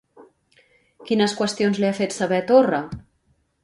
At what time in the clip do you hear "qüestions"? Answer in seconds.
1.43-1.81